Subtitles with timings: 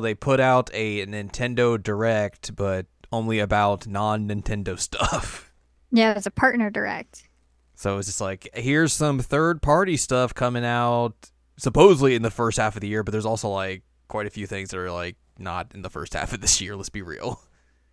[0.00, 5.46] They put out a Nintendo Direct, but only about non Nintendo stuff.
[5.92, 7.28] Yeah, it's a partner direct.
[7.74, 11.14] So it's just like, here's some third party stuff coming out
[11.56, 14.46] supposedly in the first half of the year, but there's also like quite a few
[14.46, 17.40] things that are like not in the first half of this year, let's be real.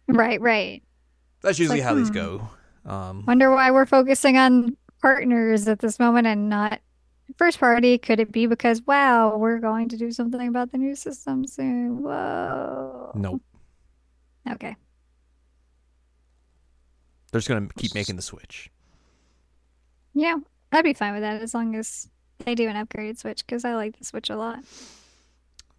[0.08, 0.84] Right, right.
[1.42, 2.14] That's usually like, how these hmm.
[2.14, 2.50] go.
[2.86, 6.80] Um, Wonder why we're focusing on partners at this moment and not
[7.36, 7.98] first party.
[7.98, 12.04] Could it be because wow, we're going to do something about the new system soon?
[12.04, 13.12] Whoa.
[13.16, 13.42] nope.
[14.50, 14.76] Okay.
[17.32, 18.72] They're just going to keep making the Switch.
[20.14, 20.38] Yeah,
[20.72, 23.76] I'd be fine with that as long as they do an upgraded Switch because I
[23.76, 24.60] like the Switch a lot.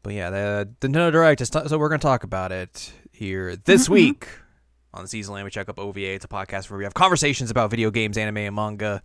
[0.03, 2.93] But yeah, the, the Nintendo Direct, is t- so we're going to talk about it
[3.13, 4.29] here this week
[4.95, 5.45] on the Season Land.
[5.45, 6.15] We check up OVA.
[6.15, 9.03] It's a podcast where we have conversations about video games, anime, and manga.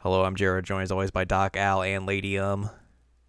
[0.00, 2.70] Hello, I'm Jared, joined as always by Doc, Al, and Lady Um.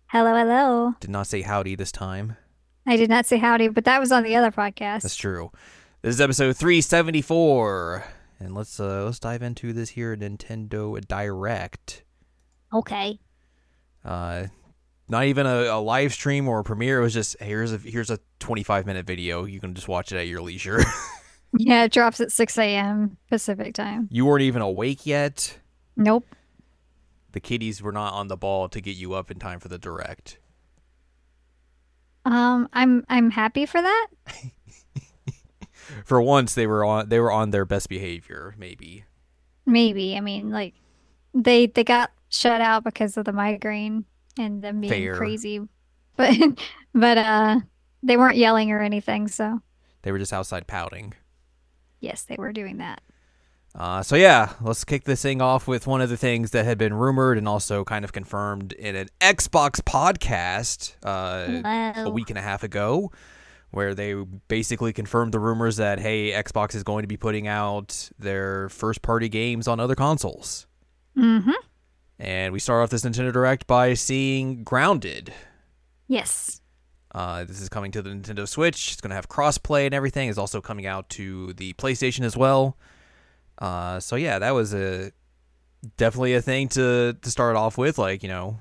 [0.07, 0.93] Hello, hello.
[0.99, 2.37] Did not say howdy this time.
[2.85, 5.01] I did not say howdy, but that was on the other podcast.
[5.01, 5.51] That's true.
[6.01, 8.05] This is episode 374.
[8.39, 12.03] And let's uh let's dive into this here Nintendo Direct.
[12.73, 13.19] Okay.
[14.03, 14.47] Uh
[15.07, 16.99] not even a, a live stream or a premiere.
[16.99, 19.43] It was just here's a here's a 25 minute video.
[19.45, 20.79] You can just watch it at your leisure.
[21.57, 23.17] Yeah, it drops at 6 a.m.
[23.27, 24.07] Pacific time.
[24.09, 25.57] you weren't even awake yet.
[25.97, 26.25] Nope.
[27.33, 29.77] The kiddies were not on the ball to get you up in time for the
[29.77, 30.37] direct.
[32.25, 34.07] Um, I'm I'm happy for that.
[36.05, 38.55] For once, they were on they were on their best behavior.
[38.57, 39.03] Maybe
[39.65, 40.15] Maybe.
[40.15, 40.73] I mean, like
[41.33, 44.05] they they got shut out because of the migraine
[44.37, 45.15] and them being Fair.
[45.17, 45.59] crazy.
[46.17, 46.37] But
[46.93, 47.59] but uh
[48.03, 49.61] they weren't yelling or anything, so
[50.03, 51.13] they were just outside pouting.
[51.99, 53.01] yes, they were doing that.
[53.73, 56.77] Uh, so yeah, let's kick this thing off with one of the things that had
[56.77, 62.37] been rumored and also kind of confirmed in an Xbox podcast uh, a week and
[62.37, 63.11] a half ago,
[63.69, 64.13] where they
[64.49, 69.01] basically confirmed the rumors that hey, Xbox is going to be putting out their first
[69.01, 70.67] party games on other consoles.
[71.17, 71.51] Mm-hmm.
[72.19, 75.33] And we start off this Nintendo Direct by seeing Grounded.
[76.07, 76.59] Yes.
[77.13, 78.91] Uh, this is coming to the Nintendo Switch.
[78.91, 80.29] It's going to have crossplay and everything.
[80.29, 82.77] It's also coming out to the PlayStation as well.
[83.61, 85.11] Uh, so yeah, that was a
[85.95, 87.99] definitely a thing to to start off with.
[87.99, 88.59] Like you know,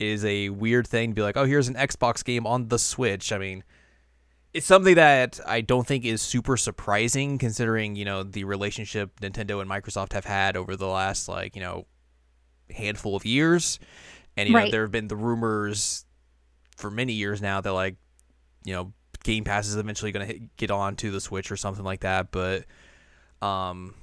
[0.00, 3.30] is a weird thing to be like, oh, here's an Xbox game on the Switch.
[3.32, 3.62] I mean,
[4.52, 9.60] it's something that I don't think is super surprising considering you know the relationship Nintendo
[9.62, 11.86] and Microsoft have had over the last like you know
[12.70, 13.78] handful of years,
[14.36, 16.04] and you know there have been the rumors
[16.76, 17.94] for many years now that like
[18.64, 18.92] you know
[19.22, 22.32] Game Pass is eventually going to get on to the Switch or something like that,
[22.32, 22.64] but
[23.40, 23.94] um.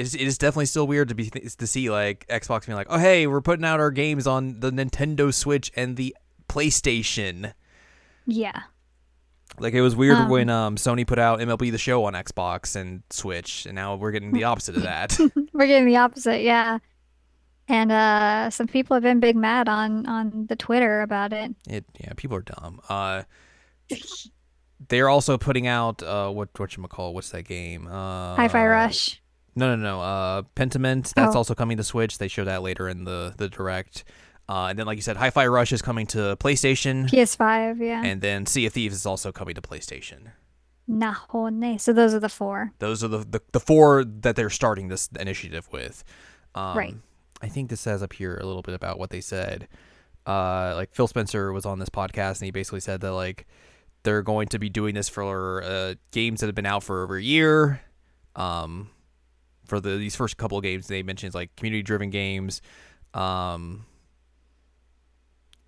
[0.00, 2.86] It is, it is definitely still weird to be to see like Xbox being like,
[2.88, 6.16] oh hey, we're putting out our games on the Nintendo Switch and the
[6.48, 7.52] PlayStation.
[8.26, 8.62] Yeah.
[9.58, 12.76] Like it was weird Um, when um, Sony put out MLB The Show on Xbox
[12.76, 15.18] and Switch, and now we're getting the opposite of that.
[15.52, 16.78] We're getting the opposite, yeah.
[17.68, 21.54] And uh some people have been big mad on on the Twitter about it.
[21.68, 22.80] it yeah, people are dumb.
[22.88, 23.24] Uh,
[24.88, 27.86] they're also putting out uh, what what you call what's that game?
[27.86, 29.20] Uh, Hi-Fi Rush.
[29.60, 30.00] No, no, no.
[30.00, 31.12] Uh, Pentiment.
[31.14, 31.38] That's Oh.
[31.38, 32.18] also coming to Switch.
[32.18, 34.04] They show that later in the the direct.
[34.48, 38.02] Uh, and then, like you said, Hi-Fi Rush is coming to PlayStation, PS5, yeah.
[38.04, 40.32] and then Sea of Thieves is also coming to PlayStation.
[40.90, 41.80] Nahone.
[41.80, 42.72] So those are the four.
[42.80, 46.02] Those are the, the, the four that they're starting this initiative with.
[46.56, 46.94] Um, Right.
[47.42, 49.68] I think this says up here a little bit about what they said.
[50.26, 53.46] Uh, like Phil Spencer was on this podcast and he basically said that like
[54.02, 57.16] they're going to be doing this for uh, games that have been out for over
[57.16, 57.80] a year.
[58.36, 58.90] Um,
[59.70, 62.60] for the these first couple of games they mentioned like community driven games,
[63.14, 63.86] um,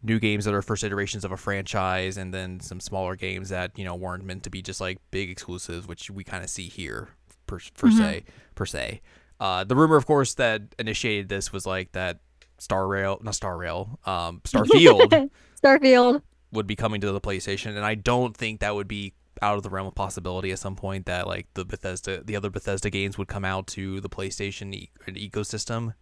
[0.02, 3.78] new games that are first iterations of a franchise, and then some smaller games that
[3.78, 6.68] you know weren't meant to be just like big exclusives, which we kind of see
[6.68, 7.08] here
[7.46, 7.96] per, per Mhm.
[7.98, 9.00] se per se.
[9.40, 12.20] Uh, the rumor, of course, that initiated this was like that
[12.58, 15.30] Star Rail, not Star Rail, um, Starfield
[15.62, 16.22] Starfield.
[16.52, 19.62] would be coming to the PlayStation, and I don't think that would be out of
[19.62, 23.18] the realm of possibility at some point that like the Bethesda, the other Bethesda games
[23.18, 25.94] would come out to the PlayStation e- ecosystem.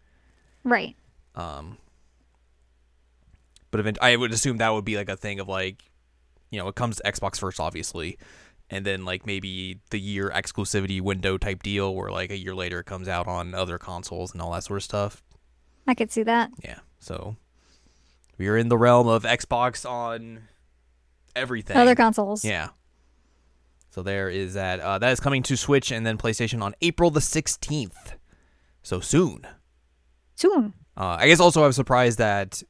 [0.62, 0.94] Right.
[1.34, 1.78] Um,
[3.70, 5.82] but event- I would assume that would be like a thing of like,
[6.50, 8.18] you know, it comes to Xbox first, obviously,
[8.68, 12.80] and then like maybe the year exclusivity window type deal, where like a year later
[12.80, 15.22] it comes out on other consoles and all that sort of stuff.
[15.86, 16.50] I could see that.
[16.62, 17.36] Yeah, so
[18.36, 20.42] we are in the realm of Xbox on
[21.34, 21.76] everything.
[21.76, 22.44] Other consoles.
[22.44, 22.68] Yeah.
[23.90, 24.80] So there is that.
[24.80, 28.14] Uh, that is coming to Switch and then PlayStation on April the sixteenth.
[28.82, 29.46] So soon.
[30.36, 30.74] Soon.
[30.96, 32.62] Uh, I guess also I was surprised that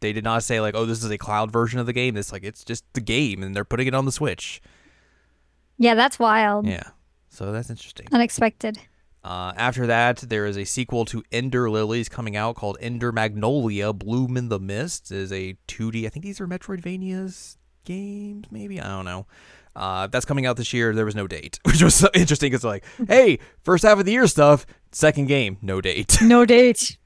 [0.00, 2.16] they did not say like, oh, this is a cloud version of the game.
[2.16, 4.60] It's like it's just the game, and they're putting it on the Switch.
[5.78, 6.66] Yeah, that's wild.
[6.66, 6.90] Yeah,
[7.28, 8.06] so that's interesting.
[8.12, 8.78] Unexpected.
[9.24, 13.92] Uh, after that, there is a sequel to Ender Lilies coming out called Ender Magnolia
[13.92, 15.10] Bloom in the Mist.
[15.10, 16.06] It is a 2D.
[16.06, 18.80] I think these are Metroidvanias games, maybe.
[18.80, 19.26] I don't know.
[19.76, 20.94] Uh, that's coming out this year.
[20.94, 22.52] There was no date, which was so interesting.
[22.54, 26.16] It's like, hey, first half of the year stuff, second game, no date.
[26.22, 26.96] No date.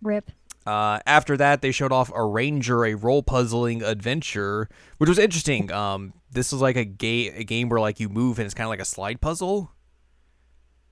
[0.00, 0.30] Rip.
[0.64, 4.68] Uh, after that, they showed off Arranger, a role puzzling adventure,
[4.98, 5.72] which was interesting.
[5.72, 8.66] Um, this was like a, ga- a game where like you move and it's kind
[8.66, 9.72] of like a slide puzzle.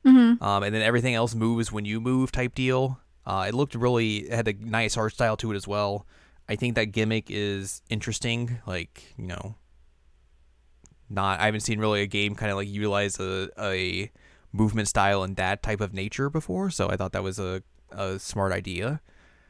[0.05, 2.99] hmm um, and then everything else moves when you move type deal.
[3.25, 6.07] Uh, it looked really it had a nice art style to it as well.
[6.49, 8.59] I think that gimmick is interesting.
[8.67, 9.57] Like you know,
[11.09, 14.11] not I haven't seen really a game kind of like utilize a a
[14.53, 16.71] movement style in that type of nature before.
[16.71, 19.01] So I thought that was a a smart idea.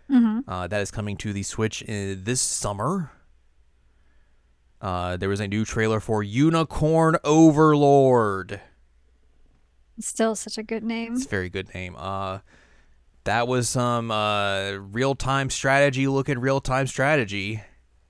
[0.08, 3.11] hmm Uh, that is coming to the Switch in this summer.
[4.81, 8.61] Uh, there was a new trailer for Unicorn Overlord.
[9.99, 11.14] Still such a good name.
[11.14, 11.97] It's a very good name.
[11.97, 12.41] Uh,
[13.25, 17.62] that was some uh, real time strategy looking real time strategy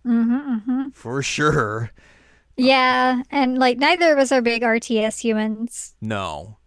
[0.02, 1.90] hmm hmm for sure.
[2.56, 5.94] Yeah, and like neither of us are big RTS humans.
[6.00, 6.58] No.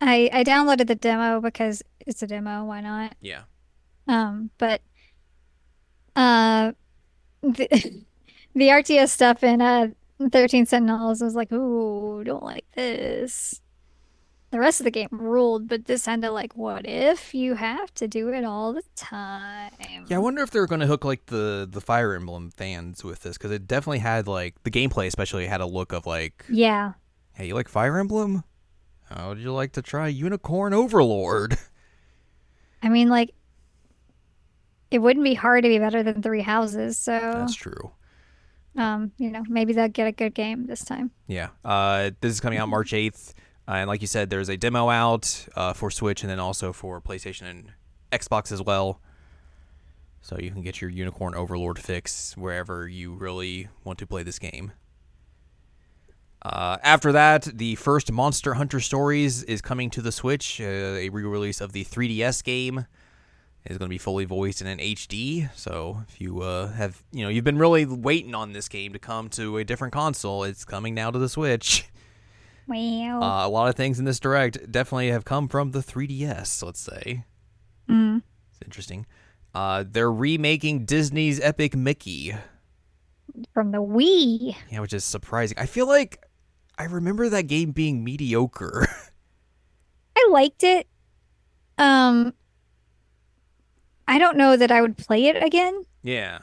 [0.00, 2.64] I I downloaded the demo because it's a demo.
[2.64, 3.14] Why not?
[3.20, 3.42] Yeah.
[4.06, 4.82] Um, but
[6.16, 6.72] uh,
[7.42, 7.68] the
[8.54, 9.88] the RTS stuff in uh
[10.30, 13.60] 13 Sentinels was like, ooh, don't like this.
[14.50, 18.08] The rest of the game ruled, but this ended like, what if you have to
[18.08, 19.70] do it all the time?
[20.08, 23.22] Yeah, I wonder if they're going to hook like the the Fire Emblem fans with
[23.22, 26.94] this because it definitely had like the gameplay, especially had a look of like, Yeah.
[27.34, 28.42] hey, you like Fire Emblem?
[29.08, 31.56] How would you like to try Unicorn Overlord?
[32.82, 33.30] I mean, like,
[34.90, 37.92] it wouldn't be hard to be better than Three Houses, so That's true.
[38.76, 41.10] um, you know, maybe they'll get a good game this time.
[41.28, 41.48] Yeah.
[41.64, 43.34] Uh, this is coming out March 8th.
[43.70, 46.72] Uh, and like you said, there's a demo out uh, for Switch and then also
[46.72, 47.72] for PlayStation and
[48.10, 49.00] Xbox as well.
[50.22, 54.40] So you can get your Unicorn Overlord fix wherever you really want to play this
[54.40, 54.72] game.
[56.42, 60.60] Uh, after that, the first Monster Hunter Stories is coming to the Switch.
[60.60, 62.86] Uh, a re-release of the 3DS game
[63.66, 65.48] is going to be fully voiced and in HD.
[65.54, 68.98] So if you uh, have, you know, you've been really waiting on this game to
[68.98, 71.84] come to a different console, it's coming now to the Switch.
[72.70, 73.20] Wow.
[73.20, 76.62] Uh, a lot of things in this direct definitely have come from the 3DS.
[76.62, 77.24] Let's say
[77.88, 78.22] Mm.
[78.52, 79.06] it's interesting.
[79.54, 82.32] Uh, they're remaking Disney's Epic Mickey.
[83.52, 84.54] From the Wii.
[84.70, 85.58] Yeah, which is surprising.
[85.58, 86.24] I feel like
[86.78, 88.86] I remember that game being mediocre.
[90.16, 90.86] I liked it.
[91.78, 92.34] Um,
[94.06, 95.82] I don't know that I would play it again.
[96.02, 96.38] yeah.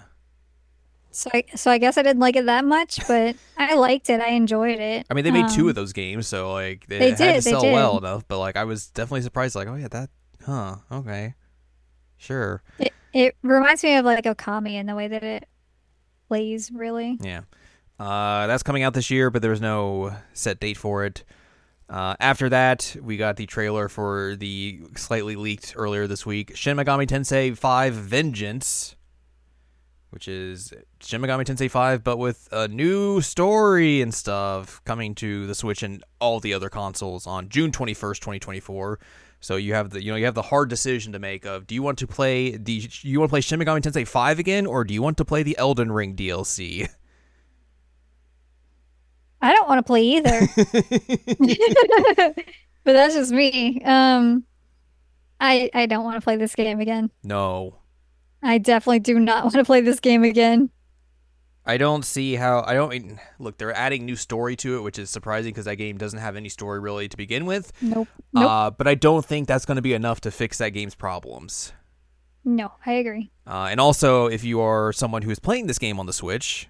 [1.18, 4.22] So I, so I guess I didn't like it that much, but I liked it.
[4.22, 5.08] I enjoyed it.
[5.10, 7.34] I mean, they made two Um, of those games, so like they, They had did,
[7.38, 7.74] to sell did.
[7.74, 8.27] well enough.
[8.27, 9.56] But like, I was definitely surprised.
[9.56, 10.10] Like, oh yeah, that,
[10.46, 10.75] huh?
[10.91, 11.34] Okay,
[12.18, 12.62] sure.
[12.77, 15.48] It, it reminds me of like Okami in the way that it
[16.27, 17.18] plays, really.
[17.20, 17.41] Yeah.
[18.00, 21.24] Uh, that's coming out this year, but there's no set date for it.
[21.89, 26.77] Uh, after that, we got the trailer for the slightly leaked earlier this week Shin
[26.77, 28.96] Megami Tensei 5 Vengeance,
[30.10, 35.46] which is Shin Megami Tensei 5, but with a new story and stuff coming to
[35.48, 39.00] the Switch and all the other consoles on June 21st, 2024.
[39.40, 41.76] So you have the you know you have the hard decision to make of do
[41.76, 44.84] you want to play the you want to play Shin Megami Tensei 5 again or
[44.84, 46.90] do you want to play the Elden Ring DLC?
[49.40, 50.48] I don't want to play either.
[52.88, 53.82] But that's just me.
[53.84, 54.46] Um,
[55.42, 57.12] I I don't want to play this game again.
[57.22, 57.80] no.
[58.41, 60.70] I definitely do not want to play this game again.
[61.65, 63.58] I don't see how I don't look.
[63.58, 66.48] They're adding new story to it, which is surprising because that game doesn't have any
[66.48, 67.74] story really to begin with.
[67.82, 68.08] Nope.
[68.32, 68.50] Nope.
[68.50, 71.74] Uh, but I don't think that's going to be enough to fix that game's problems.
[72.46, 73.32] No, I agree.
[73.46, 76.70] Uh, and also, if you are someone who is playing this game on the Switch,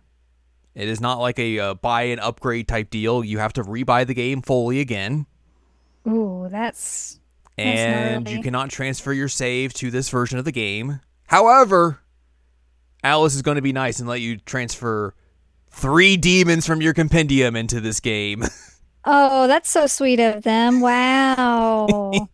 [0.74, 3.24] it is not like a uh, buy and upgrade type deal.
[3.24, 5.28] You have to rebuy the game fully again,
[6.08, 7.20] Ooh, that's
[7.58, 11.02] That's and you cannot transfer your save to this version of the game.
[11.28, 12.00] However,
[13.04, 15.14] Atlus is going to be nice and let you transfer
[15.70, 18.44] three demons from your compendium into this game.
[19.06, 20.82] oh, that's so sweet of them.
[20.82, 22.12] Wow.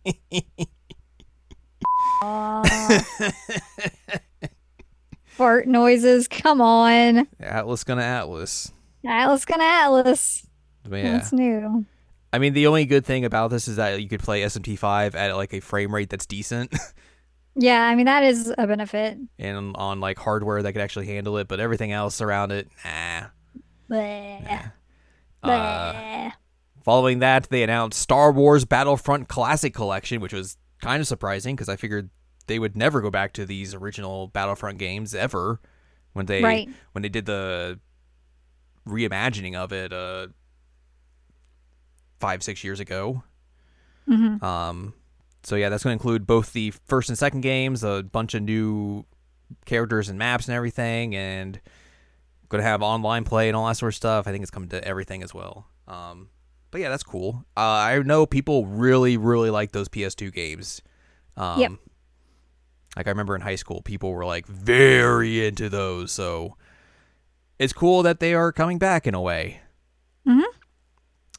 [5.26, 6.28] Fart noises.
[6.28, 7.26] Come on.
[7.42, 8.70] Atlus gonna Atlus.
[9.04, 10.46] Atlus gonna Atlus.
[10.88, 11.12] Yeah.
[11.12, 11.84] That's new.
[12.32, 15.36] I mean, the only good thing about this is that you could play SMT5 at
[15.36, 16.74] like a frame rate that's decent.
[17.56, 19.16] Yeah, I mean that is a benefit.
[19.38, 23.26] and on like hardware that could actually handle it, but everything else around it, nah.
[23.90, 24.72] Bleh.
[25.42, 26.32] Uh, Bleh.
[26.84, 31.68] following that, they announced Star Wars Battlefront Classic Collection, which was kind of surprising because
[31.68, 32.10] I figured
[32.46, 35.60] they would never go back to these original Battlefront games ever
[36.12, 36.68] when they Right.
[36.92, 37.78] when they did the
[38.88, 40.26] reimagining of it uh
[42.20, 43.22] five six years ago.
[44.08, 44.42] Mhm.
[44.42, 44.94] Um,
[45.44, 48.42] so yeah, that's going to include both the first and second games, a bunch of
[48.42, 49.04] new
[49.66, 51.60] characters and maps and everything, and
[52.48, 54.26] going to have online play and all that sort of stuff.
[54.26, 55.66] I think it's coming to everything as well.
[55.86, 56.28] Um,
[56.70, 57.44] but yeah, that's cool.
[57.56, 60.82] Uh, I know people really, really like those PS2 games.
[61.36, 61.72] Um, Yep.
[62.96, 66.12] Like I remember in high school, people were like very into those.
[66.12, 66.56] So
[67.58, 69.60] it's cool that they are coming back in a way.
[70.26, 70.44] Mhm.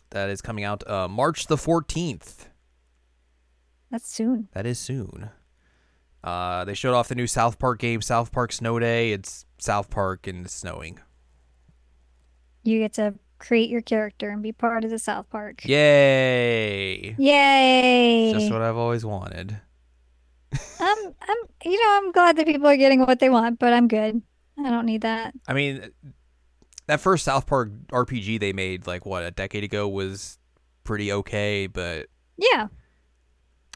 [0.10, 2.48] That is coming out uh, March the 14th.
[3.96, 4.50] That's soon.
[4.52, 5.30] That is soon.
[6.22, 9.14] Uh, they showed off the new South Park game, South Park Snow Day.
[9.14, 11.00] It's South Park and it's snowing.
[12.66, 15.64] You get to create your character and be part of the South Park.
[15.64, 17.16] Yay!
[17.18, 18.34] Yay!
[18.34, 19.62] Just what I've always wanted.
[20.82, 23.88] I'm, I'm, you know, I'm glad that people are getting what they want, but I'm
[23.88, 24.22] good.
[24.60, 25.34] I don't need that.
[25.48, 25.90] I mean,
[26.88, 30.38] that first South Park RPG they made, like, what, a decade ago was
[30.84, 32.68] pretty okay, but Yeah.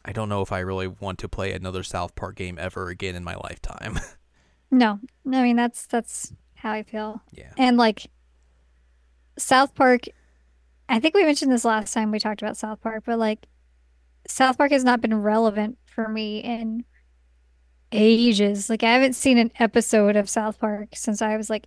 [0.05, 3.15] I don't know if I really want to play another South Park game ever again
[3.15, 3.99] in my lifetime.
[4.71, 4.99] No.
[5.25, 7.23] I mean, that's that's how I feel.
[7.31, 7.51] yeah.
[7.57, 8.05] And like
[9.35, 10.01] South Park,
[10.87, 13.47] I think we mentioned this last time we talked about South Park, but like
[14.27, 16.85] South Park has not been relevant for me in
[17.91, 18.69] ages.
[18.69, 21.65] Like I haven't seen an episode of South Park since I was like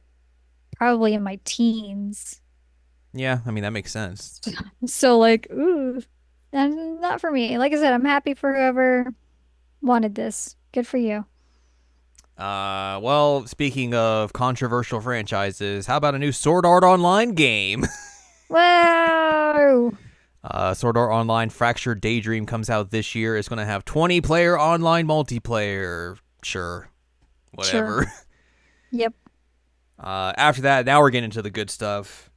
[0.76, 2.40] probably in my teens.
[3.12, 4.40] Yeah, I mean, that makes sense.
[4.86, 6.02] So like, ooh,
[6.52, 7.58] and not for me.
[7.58, 9.12] Like I said, I'm happy for whoever
[9.80, 10.56] wanted this.
[10.72, 11.24] Good for you.
[12.38, 17.84] Uh, well, speaking of controversial franchises, how about a new Sword Art Online game?
[18.48, 19.92] wow.
[20.42, 23.36] Uh, Sword Art Online Fractured Daydream comes out this year.
[23.36, 26.18] It's going to have 20 player online multiplayer.
[26.42, 26.88] Sure.
[27.52, 28.10] Whatever.
[28.94, 29.14] Yep.
[29.98, 32.30] Uh, after that, now we're getting into the good stuff.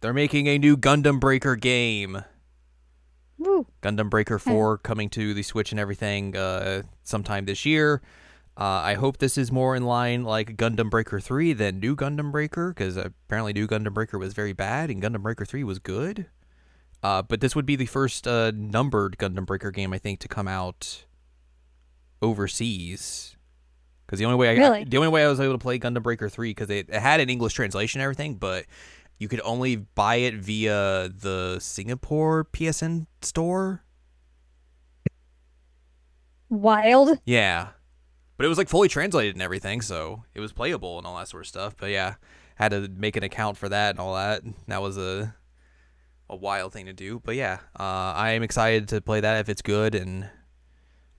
[0.00, 2.24] They're making a new Gundam Breaker game.
[3.38, 3.66] Woo.
[3.82, 8.00] Gundam Breaker 4 coming to the Switch and everything uh, sometime this year.
[8.58, 12.32] Uh, I hope this is more in line like Gundam Breaker 3 than New Gundam
[12.32, 16.26] Breaker because apparently New Gundam Breaker was very bad and Gundam Breaker 3 was good.
[17.02, 20.28] Uh, but this would be the first uh, numbered Gundam Breaker game I think to
[20.28, 21.04] come out
[22.22, 23.36] overseas.
[24.06, 24.84] Because the only way I Really?
[24.84, 27.20] the only way I was able to play Gundam Breaker 3 because it, it had
[27.20, 28.64] an English translation and everything, but
[29.18, 33.82] you could only buy it via the Singapore PSN store.
[36.48, 37.18] Wild.
[37.24, 37.68] Yeah.
[38.36, 41.28] But it was like fully translated and everything, so it was playable and all that
[41.28, 41.76] sort of stuff.
[41.78, 42.16] But yeah,
[42.56, 44.42] had to make an account for that and all that.
[44.66, 45.34] That was a
[46.28, 47.20] a wild thing to do.
[47.24, 50.28] But yeah, uh, I am excited to play that if it's good and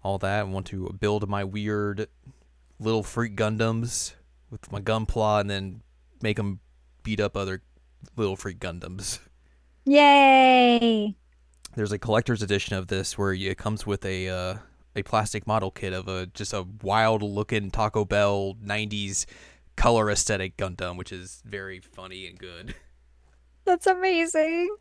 [0.03, 0.39] all that.
[0.39, 2.07] I want to build my weird
[2.79, 4.13] little freak Gundams
[4.51, 5.81] with my Gunpla and then
[6.21, 6.59] make them
[7.03, 7.61] beat up other
[8.15, 9.19] little freak Gundams.
[9.85, 11.15] Yay!
[11.75, 14.57] There's a collector's edition of this where it comes with a uh,
[14.95, 19.25] a plastic model kit of a just a wild looking Taco Bell '90s
[19.75, 22.75] color aesthetic Gundam, which is very funny and good.
[23.65, 24.75] That's amazing.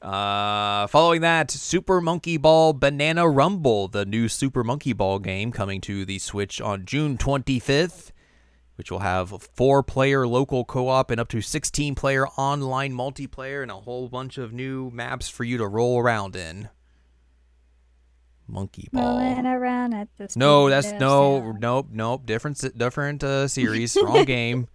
[0.00, 5.80] Uh, following that, Super Monkey Ball Banana Rumble, the new Super Monkey Ball game coming
[5.82, 8.10] to the Switch on June 25th,
[8.76, 13.62] which will have four player local co op and up to 16 player online multiplayer
[13.62, 16.68] and a whole bunch of new maps for you to roll around in.
[18.48, 19.18] Monkey Ball.
[19.18, 20.36] Rolling around at this.
[20.36, 22.26] No, that's no, nope, nope.
[22.26, 23.96] Different, different uh, series.
[23.96, 24.68] Wrong game.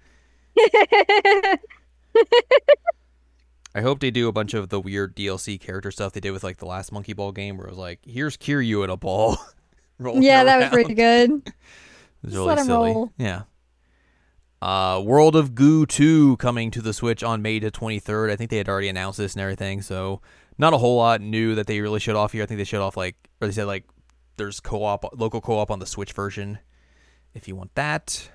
[3.75, 6.43] I hope they do a bunch of the weird DLC character stuff they did with
[6.43, 9.37] like the last Monkey Ball game, where it was like, "Here's Kiryu in a ball."
[9.99, 11.29] yeah, that was pretty good.
[12.23, 12.91] It was Just really let 'em silly.
[12.93, 13.11] roll.
[13.19, 13.41] Yeah.
[14.61, 18.31] Uh, World of Goo 2 coming to the Switch on May the 23rd.
[18.31, 20.21] I think they had already announced this and everything, so
[20.57, 22.43] not a whole lot new that they really showed off here.
[22.43, 23.85] I think they showed off like, or they said like,
[24.37, 26.59] there's co-op, local co-op on the Switch version,
[27.33, 28.29] if you want that.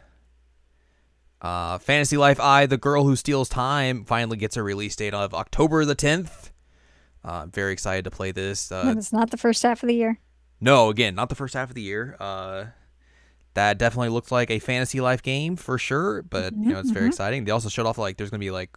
[1.40, 5.34] Uh, Fantasy Life I, The Girl Who Steals Time, finally gets a release date of
[5.34, 6.50] October the 10th.
[7.24, 8.70] Uh, I'm very excited to play this.
[8.70, 10.18] Uh, it's not the first half of the year.
[10.60, 12.16] no, again, not the first half of the year.
[12.20, 12.66] Uh,
[13.54, 17.04] that definitely looks like a fantasy life game for sure, but you know it's very
[17.04, 17.12] Mhm, mhm.
[17.12, 17.44] exciting.
[17.44, 18.76] They also showed off like there's gonna be like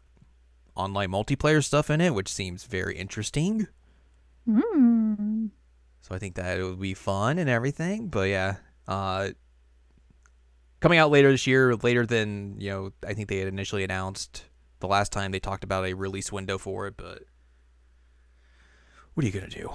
[0.75, 3.67] online multiplayer stuff in it, which seems very interesting.
[4.47, 5.49] Mm.
[6.01, 8.09] So I think that it would be fun and everything.
[8.09, 9.29] But yeah, uh,
[10.81, 14.43] coming out later this year, later than you know, I think they had initially announced
[14.81, 16.95] the last time they talked about a release window for it.
[16.97, 17.23] But
[19.13, 19.71] what are you gonna do?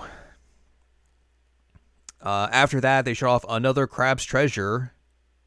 [2.22, 4.92] Uh, after that, they show off another Crab's Treasure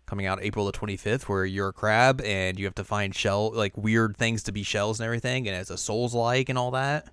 [0.06, 3.51] coming out April the 25th, where you're a crab and you have to find shell
[3.53, 6.72] like weird things to be shells and everything, and it's a Souls like and all
[6.72, 7.08] that.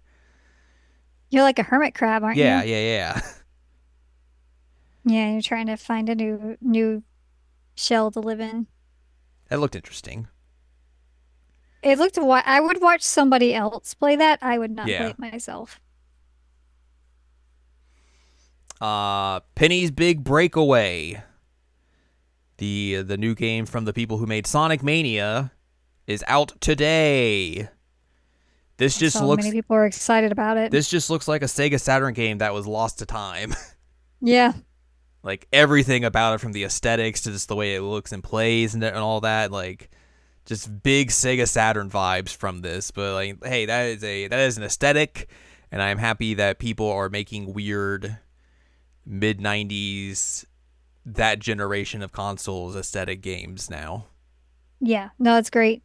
[1.31, 2.73] You're like a hermit crab, aren't Yeah, you?
[2.73, 3.21] yeah, yeah.
[3.21, 3.31] Yeah,
[5.05, 7.03] Yeah, you're trying to find a new new
[7.75, 8.67] shell to live in.
[9.49, 10.29] That looked interesting.
[11.83, 12.19] It looked.
[12.19, 14.39] I would watch somebody else play that.
[14.43, 14.99] I would not Yeah.
[14.99, 15.81] play it myself.
[18.81, 21.23] Uh, Penny's Big Breakaway.
[22.59, 25.53] The the new game from the people who made Sonic Mania
[26.07, 27.69] is out today.
[28.77, 30.71] This just so looks many people are excited about it.
[30.71, 33.55] this just looks like a Sega Saturn game that was lost to time.
[34.21, 34.55] yeah,
[35.23, 38.75] like everything about it from the aesthetics to just the way it looks and plays
[38.75, 39.91] and, and all that like
[40.47, 44.57] just big Sega Saturn vibes from this but like hey that is a that is
[44.57, 45.29] an aesthetic
[45.71, 48.19] and I'm happy that people are making weird
[49.11, 50.45] mid 90s
[51.05, 54.07] that generation of consoles aesthetic games now
[54.83, 55.11] yeah.
[55.19, 55.83] No, it's great.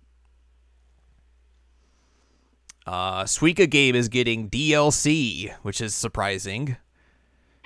[2.87, 6.77] uh Suika game is getting DLC which is surprising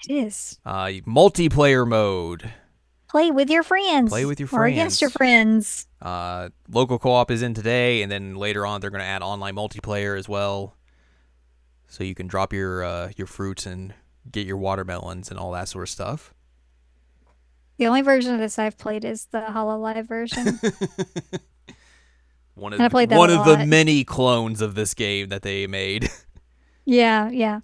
[0.08, 0.60] It is.
[0.66, 2.51] uh multiplayer mode
[3.10, 4.10] Play with your friends.
[4.12, 4.62] Play with your friends.
[4.62, 5.88] Or against your friends.
[6.00, 9.56] Uh, local co-op is in today, and then later on they're going to add online
[9.56, 10.75] multiplayer as well,
[11.88, 13.96] so you can drop your uh, your fruits and
[14.31, 16.33] get your watermelons and all that sort of stuff.
[17.77, 20.59] The only version of this I've played is the Hololive version.
[22.55, 25.44] One of And I played that one of the many clones of this game that
[25.44, 26.09] they made.
[26.85, 27.61] yeah, yeah.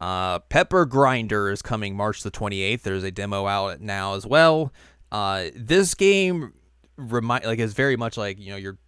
[0.00, 2.82] Uh, Pepper Grinder is coming March the 28th.
[2.82, 4.72] There's a demo out now as well.
[5.10, 6.54] Uh, this game
[6.96, 8.78] remind like is very much like you know you're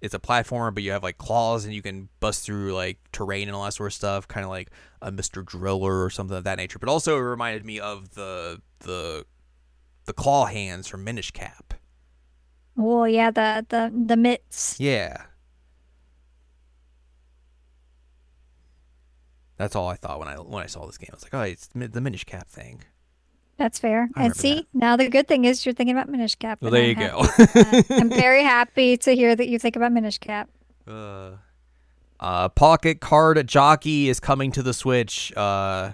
[0.00, 3.48] it's a platformer, but you have like claws and you can bust through like terrain
[3.48, 4.70] and all that sort of stuff, kind of like
[5.02, 5.44] a Mr.
[5.44, 6.78] Driller or something of that nature.
[6.78, 9.24] But also it reminded me of the the
[10.04, 11.74] the claw hands from Minish Cap.
[12.78, 14.78] Oh yeah, the the the mitts.
[14.78, 15.24] Yeah.
[19.56, 21.08] That's all I thought when I when I saw this game.
[21.12, 22.82] I was like, oh, it's the Minish Cap thing.
[23.58, 24.08] That's fair.
[24.14, 24.66] I and see, that.
[24.74, 26.60] now the good thing is you're thinking about Minish Cap.
[26.60, 27.24] Well, there I'm you go.
[27.94, 30.50] I'm very happy to hear that you think about Minish Cap.
[30.86, 31.32] Uh,
[32.20, 35.32] uh, Pocket Card Jockey is coming to the Switch.
[35.36, 35.92] Uh,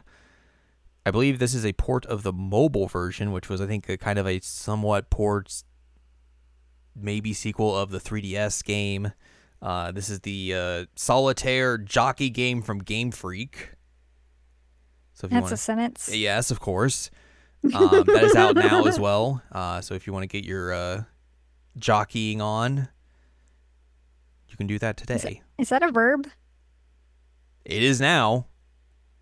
[1.06, 3.96] I believe this is a port of the mobile version, which was, I think, a
[3.96, 5.62] kind of a somewhat port,
[6.96, 9.12] maybe sequel of the 3DS game.
[9.60, 13.70] Uh, this is the uh, solitaire jockey game from Game Freak.
[15.14, 16.10] So if you That's want a sentence.
[16.12, 17.10] Yes, of course.
[17.74, 19.42] Um, that is out now as well.
[19.52, 21.02] Uh, so if you want to get your uh,
[21.78, 22.88] jockeying on,
[24.48, 25.42] you can do that today.
[25.58, 26.26] Is that a verb?
[27.64, 28.46] It is now.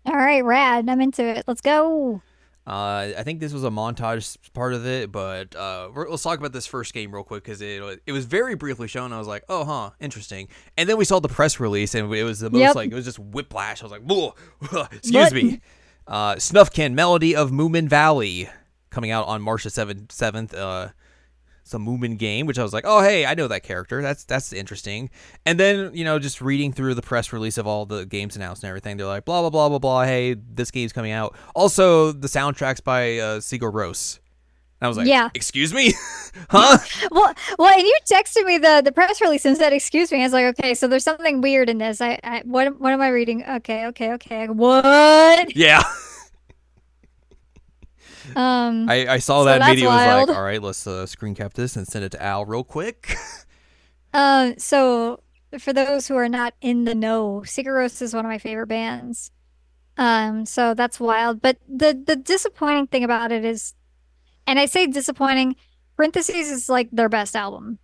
[0.05, 0.89] All right, rad.
[0.89, 1.43] I'm into it.
[1.47, 2.21] Let's go.
[2.65, 6.53] Uh, I think this was a montage part of it, but uh, let's talk about
[6.53, 9.13] this first game real quick because it it was very briefly shown.
[9.13, 10.47] I was like, oh, huh, interesting.
[10.77, 12.75] And then we saw the press release, and it was the most Yep.
[12.75, 13.81] like it was just whiplash.
[13.81, 14.35] I was like, whoa,
[14.91, 15.33] excuse What?
[15.33, 15.61] me.
[16.11, 18.49] Uh, Snuffkin Melody of Moomin Valley
[18.89, 20.11] coming out on March the seventh.
[20.11, 20.53] Seventh.
[20.53, 20.89] Uh,
[21.61, 24.01] it's a Moomin game, which I was like, oh hey, I know that character.
[24.01, 25.09] That's that's interesting.
[25.45, 28.63] And then you know, just reading through the press release of all the games announced
[28.63, 30.03] and everything, they're like, blah blah blah blah blah.
[30.03, 31.33] Hey, this game's coming out.
[31.55, 34.19] Also, the soundtracks by uh, Sigur Rós.
[34.83, 35.29] I was like, Yeah.
[35.35, 35.93] excuse me,
[36.49, 36.77] huh?
[37.11, 40.23] Well, well, and you texted me the the press release and said, "Excuse me." I
[40.23, 43.09] was like, "Okay, so there's something weird in this." I, I what what am I
[43.09, 43.45] reading?
[43.47, 44.47] Okay, okay, okay.
[44.49, 45.55] What?
[45.55, 45.83] yeah.
[48.35, 49.89] Um, I, I saw So that video.
[49.89, 52.63] Was like, all right, let's uh, screen cap this and send it to Al real
[52.63, 53.15] quick.
[54.13, 55.21] Um, so
[55.57, 58.67] for those who are not in the know, Sigur Rós is one of my favorite
[58.67, 59.31] bands.
[59.97, 61.41] Um, so that's wild.
[61.41, 63.73] But the the disappointing thing about it is,
[64.47, 65.55] and I say disappointing,
[65.95, 67.79] parentheses is like their best album.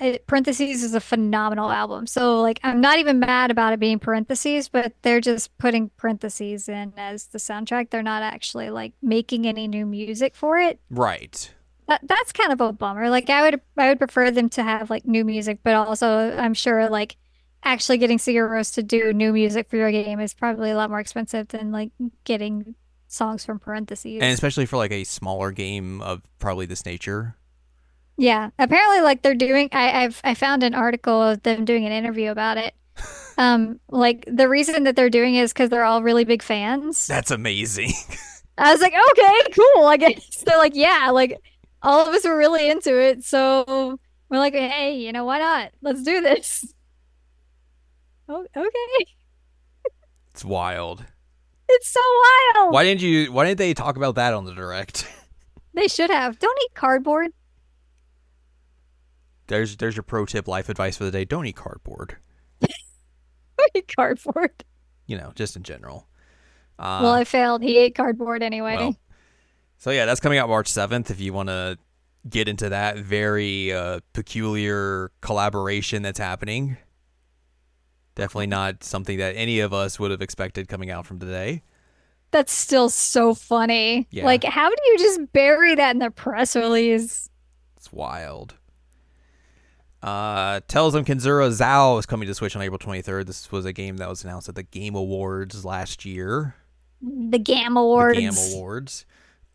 [0.00, 2.06] It, parentheses is a phenomenal album.
[2.06, 6.68] So like I'm not even mad about it being parentheses, but they're just putting parentheses
[6.68, 7.90] in as the soundtrack.
[7.90, 10.80] They're not actually like making any new music for it.
[10.90, 11.54] right.
[11.86, 13.08] That that's kind of a bummer.
[13.08, 16.52] Like I would I would prefer them to have like new music, but also I'm
[16.52, 17.16] sure like
[17.64, 20.90] actually getting Sigur Rós to do new music for your game is probably a lot
[20.90, 21.90] more expensive than like
[22.24, 22.74] getting
[23.08, 24.20] songs from parentheses.
[24.20, 27.36] And especially for like a smaller game of probably this nature.
[28.18, 31.92] Yeah, apparently like they're doing I I've I found an article of them doing an
[31.92, 32.74] interview about it.
[33.38, 37.06] Um, like the reason that they're doing it is because they're all really big fans.
[37.06, 37.92] That's amazing.
[38.58, 39.86] I was like, okay, cool.
[39.86, 41.38] I guess they're like, yeah, like
[41.80, 45.70] all of us were really into it, so we're like, hey, you know, why not?
[45.82, 46.74] Let's do this.
[48.28, 49.06] Oh, okay.
[50.32, 51.04] It's wild.
[51.68, 52.00] It's so
[52.56, 52.74] wild.
[52.74, 53.30] Why didn't you?
[53.30, 55.06] Why didn't they talk about that on the direct?
[55.74, 56.40] They should have.
[56.40, 57.30] Don't eat cardboard.
[59.48, 61.24] There's there's your pro tip life advice for the day.
[61.24, 62.16] Don't eat cardboard.
[62.60, 64.64] Don't eat cardboard.
[65.06, 66.06] You know, just in general.
[66.78, 67.62] Uh, well, I failed.
[67.62, 68.76] He ate cardboard anyway.
[68.76, 68.96] well,
[69.78, 71.10] so yeah, that's coming out March seventh.
[71.10, 71.78] If you want to
[72.28, 76.76] get into that very uh, peculiar collaboration that's happening,
[78.14, 81.62] definitely not something that any of us would have expected coming out from today.
[82.30, 84.06] That's still so funny.
[84.10, 84.26] Yeah.
[84.26, 87.30] Like, how do you just bury that in the press release?
[87.78, 88.57] It's wild.
[90.02, 93.26] Uh, Tales of Kenzera Zau is coming to Switch on April 23rd.
[93.26, 96.54] This was a game that was announced at the Game Awards last year.
[97.02, 98.16] The GAM Awards.
[98.16, 99.06] The Game Awards.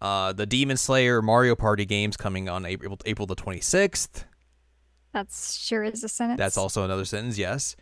[0.02, 4.26] Uh, the Demon Slayer Mario Party games coming on April April the 26th.
[5.14, 6.38] That's sure is a sentence.
[6.38, 7.78] That's also another sentence, yes.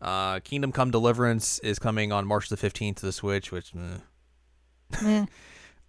[0.00, 3.72] Uh, Kingdom Come Deliverance is coming on March the 15th to the Switch, which.
[5.02, 5.26] Eh.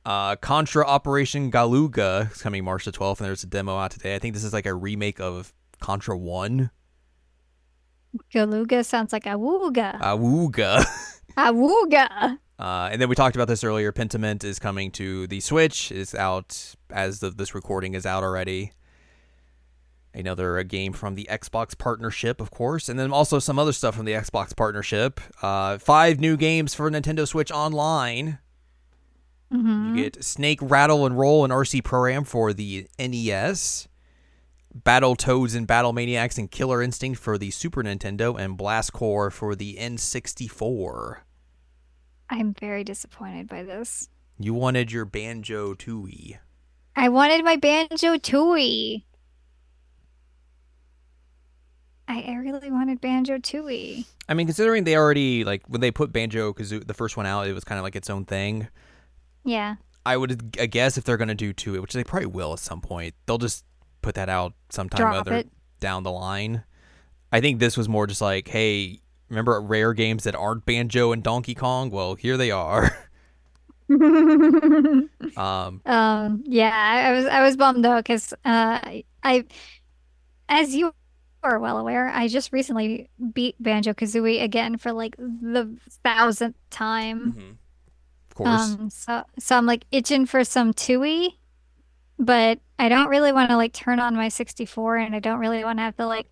[0.06, 4.14] Uh, Contra Operation Galuga is coming March the 12th, and there's a demo out today.
[4.14, 5.52] I think this is like a remake of
[5.86, 6.72] Contra 1.
[8.34, 10.00] Galuga sounds like awooga.
[10.02, 10.84] Awooga.
[11.38, 12.40] Awooga.
[12.58, 13.92] Uh, and then we talked about this earlier.
[13.92, 15.92] Pentiment is coming to the Switch.
[15.92, 18.72] Is out as of this recording is out already.
[20.12, 24.06] Another game from the Xbox partnership, of course, and then also some other stuff from
[24.06, 25.22] the Xbox partnership.
[25.44, 28.40] Uh, five new games for Nintendo Switch Online.
[29.52, 33.88] hmm You get Snake Rattle and Roll and RC Pro-Am for the NES.
[34.76, 39.32] Battle Toads and Battle Maniacs and Killer Instinct for the Super Nintendo, and Blast Corps
[39.32, 41.20] for the N64.
[42.30, 44.10] I'm very disappointed by this.
[44.38, 46.40] You wanted your Banjo Tooie.
[46.94, 49.04] I wanted my Banjo Tooie.
[52.08, 54.06] I, I really wanted Banjo Tooie.
[54.28, 57.48] I mean, considering they already like when they put Banjo Kazoo the first one out,
[57.48, 58.68] it was kind of like its own thing.
[59.46, 59.76] Yeah.
[60.06, 62.82] I would I guess if they're gonna do two, which they probably will at some
[62.82, 63.64] point, they'll just
[64.06, 65.50] put that out sometime Drop other it.
[65.80, 66.64] down the line.
[67.32, 71.24] I think this was more just like, hey, remember rare games that aren't Banjo and
[71.24, 71.90] Donkey Kong?
[71.90, 72.96] Well, here they are.
[73.90, 78.80] um, Um, yeah, I, I was I was bummed though because uh,
[79.24, 79.46] I,
[80.50, 80.94] as you
[81.44, 87.58] are well aware, I just recently beat Banjo Kazooie again for like the thousandth time.
[88.30, 91.30] of course, Um, so so I'm like itching for some Tooie,
[92.20, 95.64] but I don't really want to like turn on my 64, and I don't really
[95.64, 96.28] want to have to like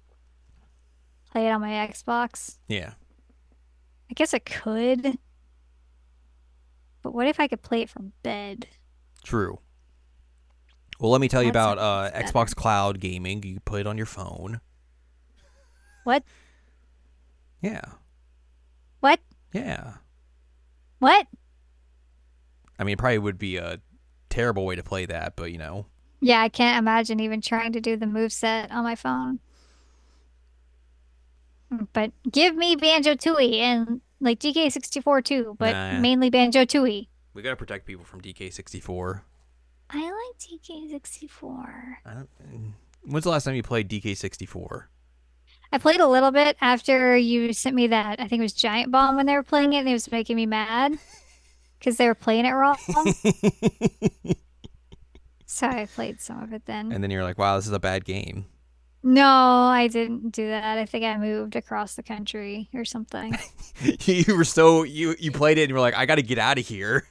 [1.31, 2.57] play it on my Xbox.
[2.67, 2.93] yeah.
[4.11, 5.17] I guess I could,
[7.01, 8.67] but what if I could play it from bed?
[9.23, 9.59] True.
[10.99, 13.41] Well, let me tell you about uh, Xbox Cloud Gaming.
[13.43, 14.61] You can play it on your phone.
[16.03, 16.23] What?
[17.61, 17.81] Yeah.
[18.99, 19.19] What?
[19.51, 19.93] Yeah.
[20.99, 21.25] What?
[22.77, 23.79] I mean, it probably would be a
[24.33, 25.85] terrible way to play that, but you know.
[26.21, 29.39] Yeah, I can't imagine even trying to do the move set on my phone.
[31.93, 35.99] But give me Banjo Tooie and like DK64 too, but Nah.
[35.99, 37.07] mainly Banjo Tooie.
[37.33, 39.21] We gotta protect people from DK64.
[39.89, 41.97] I like DK64.
[42.05, 42.29] I don't.
[42.47, 42.71] Mm,
[43.03, 44.85] when's the last time you played DK64?
[45.71, 48.19] I played a little bit after you sent me that.
[48.19, 50.35] I think it was Giant Bomb when they were playing it, and it was making
[50.35, 50.99] me mad
[51.83, 52.77] because they were playing it wrong.
[55.45, 56.93] so I played some of it then.
[56.93, 58.45] and then you're like, "Wow, this is a bad game."
[59.05, 60.77] No, I didn't do that.
[60.77, 63.37] I think I moved across the country or something.
[63.81, 66.37] you were so you you played it and you were like, "I got to get
[66.37, 67.05] out of here."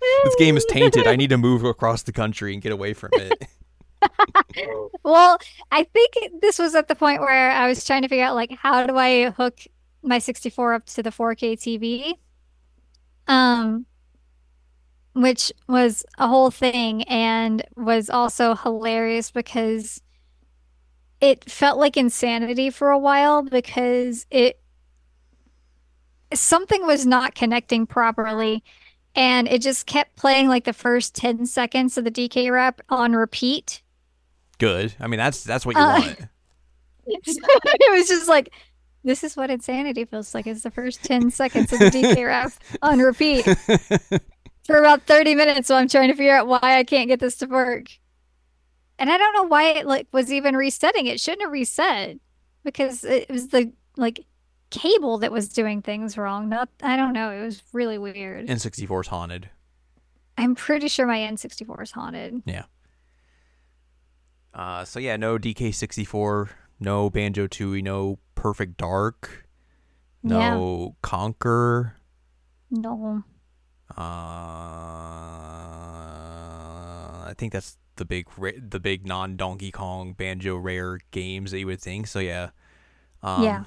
[0.00, 1.06] this game is tainted.
[1.06, 3.48] I need to move across the country and get away from it.
[5.02, 5.38] Well,
[5.70, 8.50] I think this was at the point where I was trying to figure out like
[8.52, 9.60] how do I hook
[10.06, 12.14] my 64 up to the 4K TV?
[13.28, 13.86] Um
[15.14, 20.02] which was a whole thing and was also hilarious because
[21.20, 24.60] it felt like insanity for a while because it
[26.34, 28.62] something was not connecting properly
[29.14, 33.14] and it just kept playing like the first 10 seconds of the DK rap on
[33.14, 33.82] repeat.
[34.58, 34.94] Good.
[35.00, 36.18] I mean, that's that's what you Uh, want.
[37.06, 38.52] it was just like
[39.06, 40.46] this is what insanity feels like.
[40.46, 43.44] It's the first 10 seconds of the DK rap on repeat
[44.64, 47.36] for about 30 minutes while I'm trying to figure out why I can't get this
[47.38, 47.86] to work.
[48.98, 51.06] and I don't know why it like was even resetting.
[51.06, 52.18] It shouldn't have reset
[52.64, 54.26] because it was the like
[54.70, 56.48] cable that was doing things wrong.
[56.48, 57.30] Not I don't know.
[57.30, 58.48] It was really weird.
[58.48, 59.50] N64 is haunted.
[60.36, 62.42] I'm pretty sure my N64 is haunted.
[62.44, 62.64] Yeah.
[64.52, 66.48] Uh, so yeah, no DK64,
[66.80, 69.46] no Banjo Tooie, no Perfect Dark,
[70.22, 71.92] no Conker.
[72.70, 73.22] No.
[73.96, 74.02] Uh,
[77.28, 78.26] I think that's the big
[78.58, 82.06] the big non Donkey Kong Banjo rare games that you would think.
[82.06, 82.50] So yeah.
[83.22, 83.64] Um, Yeah.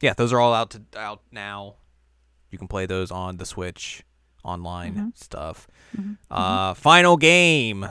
[0.00, 1.74] Yeah, those are all out to out now.
[2.50, 4.02] You can play those on the Switch
[4.42, 5.16] online Mhm.
[5.18, 5.68] stuff.
[5.94, 6.16] Mhm.
[6.30, 7.86] Uh, final game.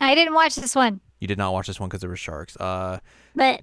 [0.00, 2.56] I didn't watch this one, You did not watch this one because there were sharks.
[2.56, 2.98] Uh,
[3.34, 3.62] but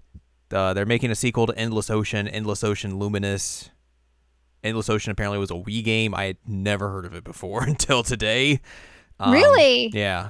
[0.51, 3.71] uh, they're making a sequel to Endless Ocean, Endless Ocean Luminous.
[4.63, 6.15] Endless Ocean apparently was a Wii game.
[6.15, 8.61] I had never heard of it before until today.
[9.19, 10.29] Um, really, Yeah.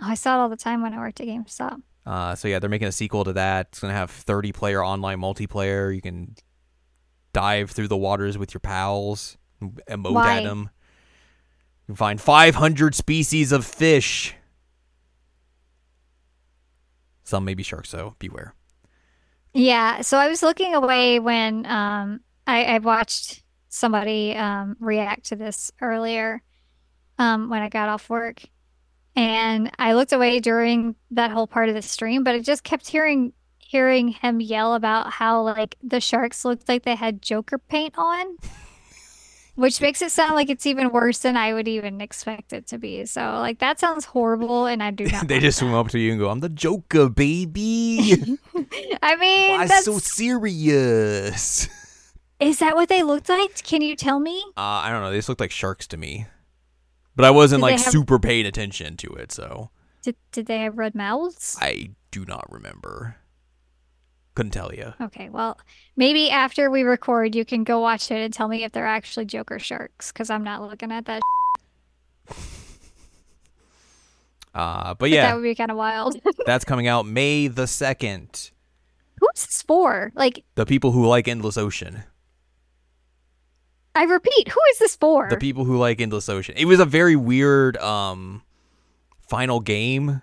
[0.00, 1.80] Oh, I saw it all the time when I worked at GameStop.
[2.04, 3.68] Uh, so yeah, they're making a sequel to that.
[3.70, 5.94] It's gonna have 30 player online multiplayer.
[5.94, 6.34] You can
[7.32, 10.38] dive through the waters with your pals, emote Why?
[10.38, 10.70] at them.
[11.82, 14.34] You can find 500 species of fish.
[17.24, 18.54] Some may be sharks, so beware.
[19.54, 25.36] Yeah, so I was looking away when um I, I watched somebody um react to
[25.36, 26.42] this earlier
[27.18, 28.42] um when I got off work.
[29.14, 32.88] And I looked away during that whole part of the stream, but I just kept
[32.88, 37.94] hearing hearing him yell about how like the sharks looked like they had Joker paint
[37.96, 38.36] on,
[39.54, 42.78] which makes it sound like it's even worse than I would even expect it to
[42.78, 43.04] be.
[43.06, 46.12] So like that sounds horrible and I do not they just swim up to you
[46.12, 47.98] and go, "I'm the Joker, baby.
[49.02, 51.68] I mean, Why that's so serious?"
[52.40, 53.62] is that what they looked like?
[53.62, 54.42] Can you tell me?
[54.56, 55.10] Uh, I don't know.
[55.10, 56.26] They just looked like sharks to me,
[57.16, 59.70] but I wasn't Did like have- super paying attention to it, so.
[60.02, 61.56] Did did they have red mouths?
[61.60, 63.16] I do not remember.
[64.34, 64.94] Couldn't tell you.
[65.00, 65.58] Okay, well,
[65.96, 69.26] maybe after we record, you can go watch it and tell me if they're actually
[69.26, 71.20] Joker sharks, because I'm not looking at that.
[74.54, 76.14] Uh, but But yeah, that would be kind of wild.
[76.46, 78.50] that's coming out May the 2nd.
[79.18, 80.12] Who's this for?
[80.14, 82.02] Like, The people who like Endless Ocean.
[83.94, 85.28] I repeat, who is this for?
[85.30, 86.54] The people who like Endless Ocean.
[86.56, 88.42] It was a very weird um
[89.28, 90.20] final game.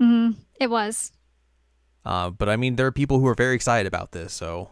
[0.00, 1.12] Mhm, it was.
[2.04, 4.70] Uh, but I mean there are people who are very excited about this, so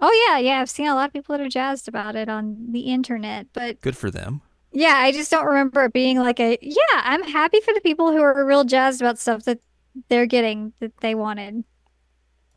[0.00, 0.60] Oh yeah, yeah.
[0.60, 3.80] I've seen a lot of people that are jazzed about it on the internet, but
[3.80, 4.42] good for them.
[4.70, 6.56] yeah, I just don't remember it being like a.
[6.62, 9.58] Yeah, I'm happy for the people who are real jazzed about stuff that
[10.08, 11.64] they're getting that they wanted,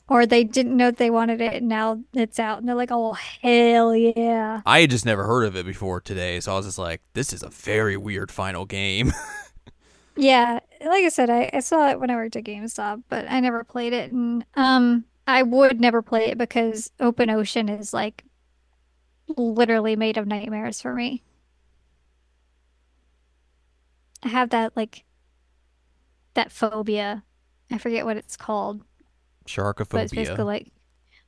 [0.08, 3.14] or they didn't know they wanted it, and now it's out, and they're like, "Oh
[3.14, 6.78] hell yeah!" I had just never heard of it before today, so I was just
[6.78, 9.14] like, this is a very weird final game.
[10.16, 13.40] Yeah, like I said, I, I saw it when I worked at GameStop, but I
[13.40, 18.24] never played it, and um, I would never play it because Open Ocean is like
[19.38, 21.24] literally made of nightmares for me.
[24.24, 25.04] I have that like
[26.34, 27.24] that phobia.
[27.72, 28.84] I forget what it's called,
[29.48, 29.90] Sharkophobia.
[29.90, 30.72] but it's basically like,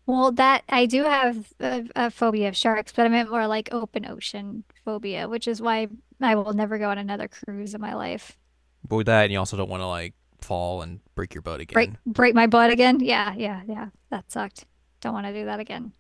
[0.06, 3.74] well, that I do have a, a phobia of sharks, but I meant more like
[3.74, 5.88] open ocean phobia, which is why
[6.22, 8.38] I will never go on another cruise in my life.
[8.88, 11.62] But with that, and you also don't want to like fall and break your butt
[11.62, 11.74] again.
[11.74, 13.00] break break my butt again.
[13.00, 13.90] Yeah, yeah, yeah.
[14.10, 14.66] That sucked.
[15.02, 15.94] Don't want to do that again.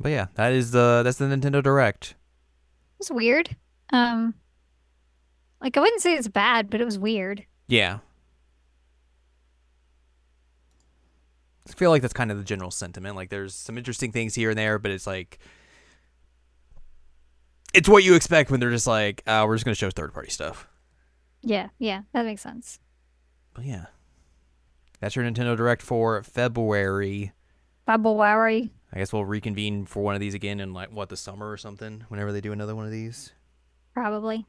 [0.00, 2.10] But yeah, that is the that's the Nintendo Direct.
[2.10, 3.56] It was weird.
[3.92, 4.34] Um,
[5.60, 7.44] like I wouldn't say it's bad, but it was weird.
[7.68, 7.98] Yeah.
[11.68, 13.16] I feel like that's kind of the general sentiment.
[13.16, 15.38] Like there's some interesting things here and there, but it's like
[17.74, 20.30] it's what you expect when they're just like, uh, we're just gonna show third party
[20.30, 20.68] stuff.
[21.42, 22.78] Yeah, yeah, that makes sense.
[23.54, 23.86] But yeah.
[25.00, 27.32] That's your Nintendo Direct for February.
[27.86, 28.70] February.
[28.92, 31.56] I guess we'll reconvene for one of these again in like what the summer or
[31.56, 33.32] something, whenever they do another one of these.
[33.94, 34.46] Probably.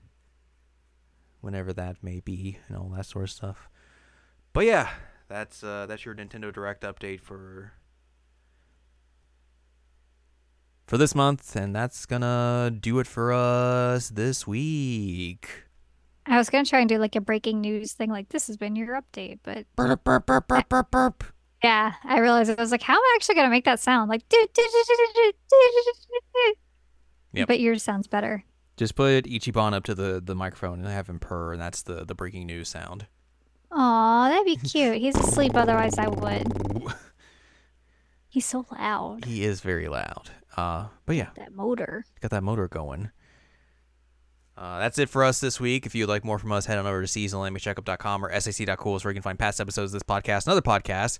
[1.41, 3.67] whenever that may be and all that sort of stuff.
[4.53, 4.89] But yeah,
[5.27, 7.73] that's uh, that's your Nintendo Direct update for
[10.93, 15.63] for this month, and that's gonna do it for us this week.
[16.27, 18.75] I was gonna try and do like a breaking news thing, like this has been
[18.75, 21.23] your update, but burp, burp, burp, burp, burp, burp.
[21.63, 24.07] yeah, I realized I was like, how am I actually gonna make that sound?
[24.07, 24.21] Like,
[27.33, 27.47] yep.
[27.47, 28.43] but yours sounds better.
[28.77, 32.05] Just put Ichiban up to the the microphone and have him purr, and that's the
[32.05, 33.07] the breaking news sound.
[33.71, 34.97] Aw, that'd be cute.
[34.97, 36.93] He's asleep, otherwise I would.
[38.33, 39.25] He's so loud.
[39.25, 40.31] he is very loud.
[40.57, 42.03] Uh, but yeah, That motor.
[42.19, 43.11] got that motor going.
[44.57, 45.85] Uh, that's it for us this week.
[45.85, 49.15] If you'd like more from us, head on over to seasonalanimecheckup.com or sac.cool where you
[49.15, 51.17] can find past episodes of this podcast and other podcasts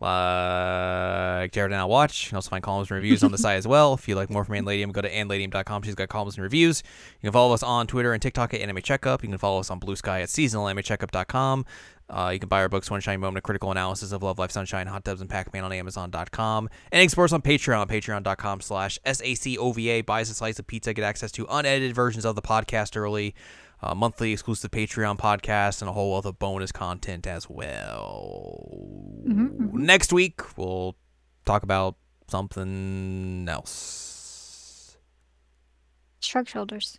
[0.00, 2.24] like Jared and I Watch.
[2.26, 3.94] You can also find columns and reviews on the site as well.
[3.94, 5.82] If you'd like more from Anne Ladyem, go to anneladyem.com.
[5.82, 6.82] She's got columns and reviews.
[7.20, 9.22] You can follow us on Twitter and TikTok at Anime Checkup.
[9.22, 11.64] You can follow us on Blue Sky at seasonalanimecheckup.com.
[12.08, 14.52] Uh, you can buy our books, One Shiny Moment, A Critical Analysis of Love, Life,
[14.52, 16.68] Sunshine, Hot Tubs, and Pac-Man on Amazon.com.
[16.92, 20.02] And explore us on Patreon, patreon.com slash S-A-C-O-V-A.
[20.02, 23.34] Buy us a slice of pizza, get access to unedited versions of the podcast early,
[23.82, 28.68] uh, monthly exclusive Patreon podcast, and a whole other bonus content as well.
[29.26, 30.94] Mm-hmm, Next week, we'll
[31.44, 31.96] talk about
[32.28, 34.96] something else.
[36.20, 36.98] Shrug shoulders.